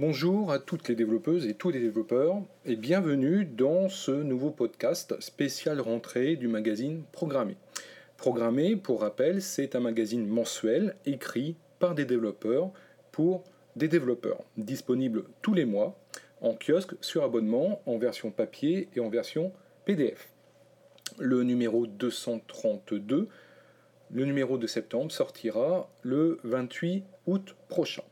[0.00, 5.14] Bonjour à toutes les développeuses et tous les développeurs et bienvenue dans ce nouveau podcast
[5.20, 7.58] spécial rentrée du magazine Programmé.
[8.16, 12.70] Programmé, pour rappel, c'est un magazine mensuel écrit par des développeurs
[13.12, 13.44] pour
[13.76, 16.00] des développeurs, disponible tous les mois
[16.40, 19.52] en kiosque sur abonnement en version papier et en version
[19.84, 20.30] PDF.
[21.18, 23.28] Le numéro 232,
[24.12, 28.02] le numéro de septembre, sortira le 28 août prochain.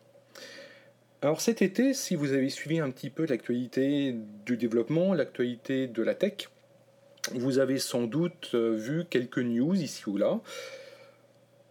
[1.21, 4.15] Alors cet été, si vous avez suivi un petit peu l'actualité
[4.47, 6.49] du développement, l'actualité de la tech,
[7.35, 10.39] vous avez sans doute euh, vu quelques news ici ou là,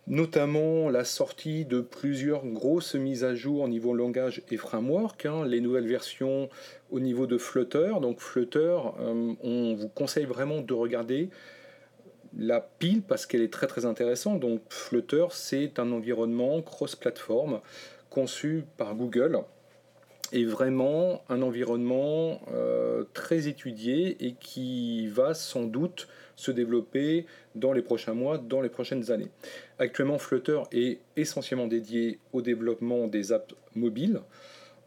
[0.05, 5.46] notamment la sortie de plusieurs grosses mises à jour au niveau langage et framework, hein,
[5.46, 6.50] les nouvelles versions
[6.91, 7.94] au niveau de Flutter.
[8.02, 11.30] Donc Flutter, euh, on vous conseille vraiment de regarder
[12.38, 14.41] la pile parce qu'elle est très très intéressante.
[14.41, 17.62] Donc Flutter, c'est un environnement cross-platform
[18.17, 19.41] conçu par Google
[20.34, 27.74] est vraiment un environnement euh, très étudié et qui va sans doute se développer dans
[27.74, 29.29] les prochains mois, dans les prochaines années.
[29.77, 34.21] Actuellement, Flutter est essentiellement dédié au développement des apps mobiles.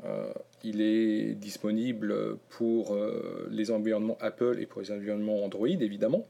[0.05, 0.33] Euh,
[0.65, 6.27] il est disponible pour euh, les environnements Apple et pour les environnements Android, évidemment.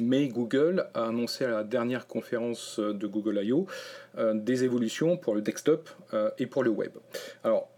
[0.00, 3.66] Mais Google a annoncé à la dernière conférence de Google I.O.
[4.34, 5.88] des évolutions pour le desktop
[6.38, 6.92] et pour le web.
[7.44, 7.68] Alors,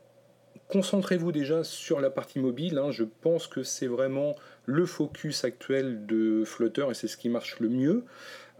[0.69, 2.78] Concentrez-vous déjà sur la partie mobile.
[2.78, 2.91] Hein.
[2.91, 7.61] Je pense que c'est vraiment le focus actuel de Flutter et c'est ce qui marche
[7.61, 8.05] le mieux.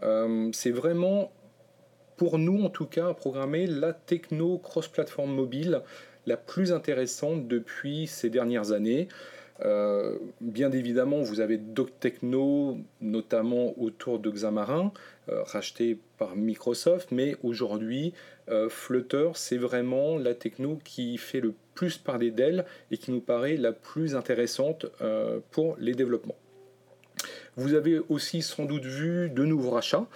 [0.03, 1.31] Euh, c'est vraiment,
[2.15, 5.81] pour nous en tout cas, programmer la techno cross-platform mobile
[6.25, 9.09] la plus intéressante depuis ces dernières années.
[9.65, 11.59] Euh, bien évidemment, vous avez
[11.99, 14.91] Techno, notamment autour de Xamarin,
[15.29, 18.13] euh, racheté par Microsoft, mais aujourd'hui,
[18.49, 23.19] euh, Flutter, c'est vraiment la techno qui fait le plus parler d'elle et qui nous
[23.19, 24.87] paraît la plus intéressante
[25.51, 26.35] pour les développements.
[27.55, 30.07] Vous avez aussi sans doute vu de nouveaux rachats,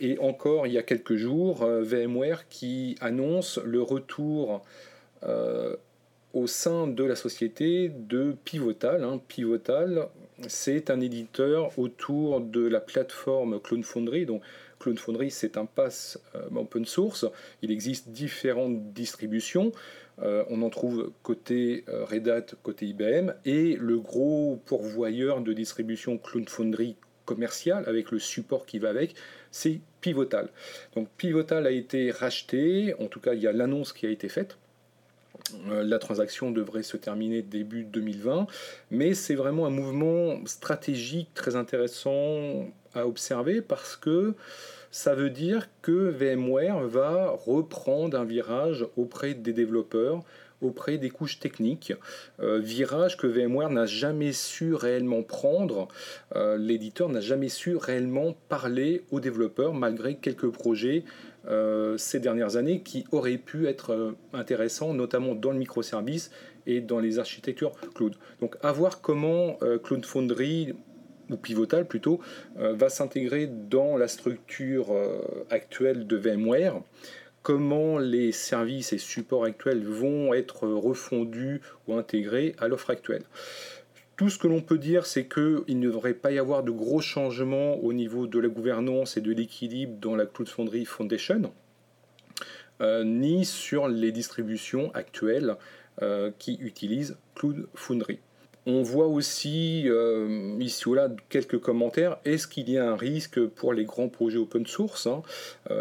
[0.00, 4.64] et encore il y a quelques jours, VMware qui annonce le retour
[6.34, 9.04] au sein de la société de Pivotal.
[9.04, 9.20] Hein.
[9.28, 10.08] Pivotal,
[10.48, 14.26] c'est un éditeur autour de la plateforme Clone Foundry.
[14.26, 14.42] Donc,
[14.80, 17.24] Clone Foundry, c'est un pass euh, open source.
[17.62, 19.70] Il existe différentes distributions.
[20.22, 23.32] Euh, on en trouve côté euh, Red Hat, côté IBM.
[23.44, 29.14] Et le gros pourvoyeur de distribution Clone Foundry commercial, avec le support qui va avec,
[29.50, 30.50] c'est Pivotal.
[30.94, 34.28] Donc Pivotal a été racheté, en tout cas il y a l'annonce qui a été
[34.28, 34.58] faite
[35.68, 38.46] la transaction devrait se terminer début 2020,
[38.90, 44.34] mais c'est vraiment un mouvement stratégique très intéressant à observer parce que
[44.90, 50.22] ça veut dire que VMware va reprendre un virage auprès des développeurs,
[50.64, 51.92] auprès des couches techniques,
[52.40, 55.88] euh, virage que VMware n'a jamais su réellement prendre,
[56.34, 61.04] euh, l'éditeur n'a jamais su réellement parler aux développeurs malgré quelques projets
[61.46, 66.30] euh, ces dernières années qui auraient pu être intéressants, notamment dans le microservice
[66.66, 68.14] et dans les architectures cloud.
[68.40, 70.74] Donc à voir comment Cloud Foundry
[71.30, 72.20] ou Pivotal plutôt,
[72.56, 74.92] va s'intégrer dans la structure
[75.50, 76.80] actuelle de VMware,
[77.44, 83.24] comment les services et supports actuels vont être refondus ou intégrés à l'offre actuelle.
[84.16, 87.00] Tout ce que l'on peut dire, c'est qu'il ne devrait pas y avoir de gros
[87.00, 91.52] changements au niveau de la gouvernance et de l'équilibre dans la Cloud Foundry Foundation,
[92.80, 95.56] euh, ni sur les distributions actuelles
[96.00, 98.20] euh, qui utilisent Cloud Foundry.
[98.66, 102.18] On voit aussi euh, ici ou là quelques commentaires.
[102.24, 105.22] Est-ce qu'il y a un risque pour les grands projets open source hein?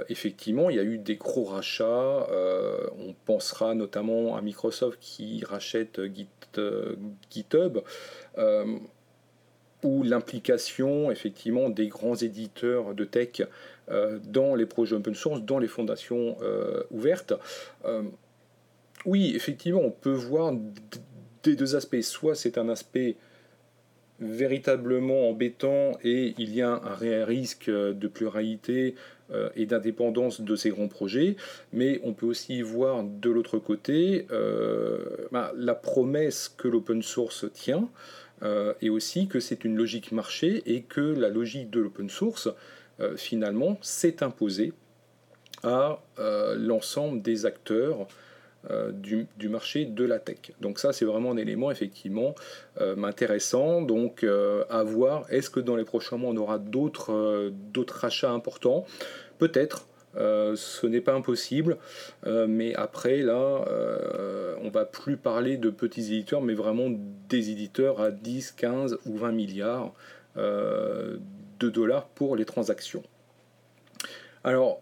[0.10, 2.28] Effectivement, il y a eu des gros rachats.
[2.98, 6.02] on pensera notamment à Microsoft qui rachète
[7.32, 7.80] GitHub.
[8.38, 8.78] Euh,
[9.84, 13.42] ou l'implication effectivement des grands éditeurs de tech
[13.92, 17.34] euh, dans les projets open source, dans les fondations euh, ouvertes.
[19.06, 20.54] oui, effectivement, on peut voir
[21.44, 22.02] des deux aspects.
[22.02, 23.16] Soit c'est un aspect
[24.20, 28.96] véritablement embêtant et il y a un réel risque de pluralité
[29.56, 31.36] et d'indépendance de ces grands projets,
[31.74, 34.28] mais on peut aussi voir de l'autre côté
[35.32, 37.90] bah, la promesse que l'open source tient,
[38.44, 42.50] euh, et aussi que c'est une logique marché et que la logique de l'open source,
[43.00, 44.74] euh, finalement, s'est imposée
[45.64, 48.08] à euh, l'ensemble des acteurs
[48.94, 50.54] du, marché de la tech.
[50.62, 52.34] Donc ça, c'est vraiment un élément effectivement
[52.80, 53.82] intéressant.
[53.82, 54.26] Donc
[54.70, 57.12] à voir, est-ce que dans les prochains mois, on aura d'autres
[58.00, 58.86] rachats importants?
[59.38, 59.88] Peut-être.
[60.16, 61.78] ce n'est pas impossible,
[62.26, 63.66] mais après là,
[64.62, 66.88] on va plus parler de petits éditeurs, mais vraiment
[67.30, 69.94] des éditeurs à 10, 15 ou 20 milliards
[70.36, 73.04] de dollars pour les transactions.
[74.44, 74.82] Alors,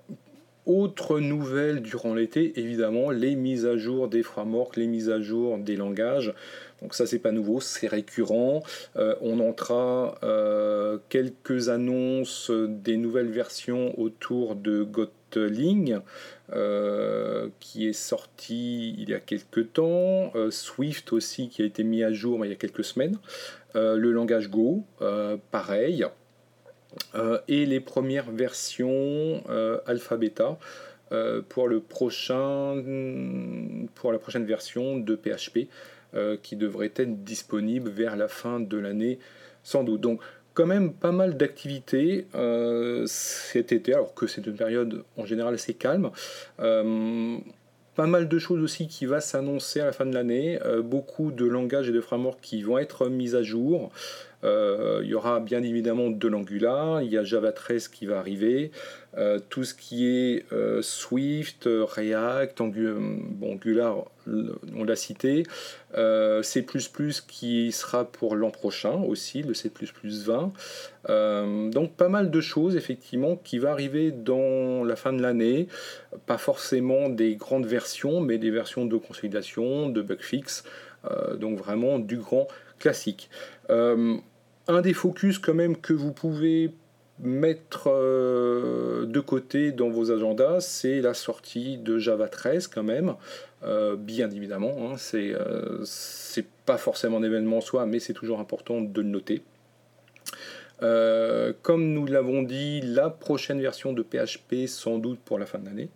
[0.65, 5.57] autre nouvelle durant l'été, évidemment, les mises à jour des frameworks, les mises à jour
[5.57, 6.33] des langages.
[6.81, 8.63] Donc ça, c'est pas nouveau, c'est récurrent.
[8.95, 15.99] Euh, on entra euh, quelques annonces des nouvelles versions autour de Gotling,
[16.53, 20.33] euh, qui est sorti il y a quelques temps.
[20.49, 23.17] Swift aussi, qui a été mis à jour il y a quelques semaines.
[23.75, 24.83] le langage Go,
[25.51, 26.05] pareil.
[27.15, 30.57] Euh, et les premières versions euh, alpha beta
[31.11, 32.75] euh, pour, le prochain,
[33.95, 35.67] pour la prochaine version de PHP
[36.41, 39.17] qui devrait être disponible vers la fin de l'année
[39.63, 40.01] sans doute.
[40.01, 40.19] Donc
[40.53, 42.27] quand même pas mal d'activités
[43.05, 46.11] cet été, alors que c'est une période en général assez calme.
[46.57, 51.45] pas mal de choses aussi qui va s'annoncer à la fin de l'année, beaucoup de
[51.45, 53.89] langages et de frameworks qui vont être mis à jour.
[54.43, 58.19] Euh, il y aura bien évidemment de l'Angular, il y a Java 13 qui va
[58.19, 58.71] arriver,
[59.17, 64.05] euh, tout ce qui est euh, Swift, React, Angular,
[64.75, 65.43] on l'a cité,
[65.93, 66.65] C++
[67.27, 69.71] qui sera pour l'an prochain aussi, le C++
[70.03, 70.53] 20.
[71.71, 75.67] donc pas mal de choses effectivement qui va arriver dans la fin de l'année,
[76.27, 80.63] pas forcément des grandes versions, mais des versions de consolidation, de bug fix,
[81.37, 82.47] donc vraiment du grand
[82.77, 83.29] classique
[84.67, 86.71] un des focus quand même que vous pouvez
[87.21, 93.15] mettre euh, de côté dans vos agendas, c'est la sortie de Java 13 quand même.
[93.63, 98.39] Euh, bien évidemment, hein, euh, c'est pas forcément un événement en soi, mais c'est toujours
[98.39, 99.43] important de le noter.
[101.61, 105.65] comme nous l'avons dit, la prochaine version de PHP sans doute pour la fin de
[105.65, 105.89] l'année.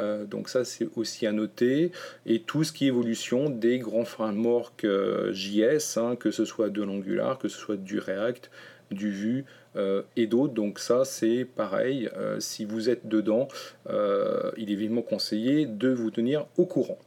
[0.00, 1.92] Euh, donc ça c'est aussi à noter.
[2.26, 6.70] Et tout ce qui est évolution des grands frameworks euh, JS, hein, que ce soit
[6.70, 8.50] de l'Angular, que ce soit du React,
[8.90, 9.44] du Vue
[9.76, 10.54] euh, et d'autres.
[10.54, 12.08] Donc ça c'est pareil,
[12.38, 13.48] si vous êtes dedans,
[13.88, 16.98] il est vivement conseillé de vous tenir au courant.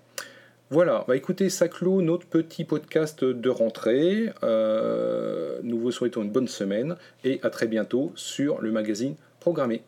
[0.70, 4.34] Voilà, bah écoutez, ça clôt notre petit podcast de rentrée.
[5.64, 9.82] nous vous souhaitons une bonne semaine et à très bientôt sur le magazine Programmé.